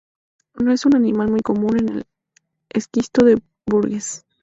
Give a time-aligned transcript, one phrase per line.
[0.55, 2.05] No es un animal muy común en el
[2.73, 4.25] esquisto de Burgess.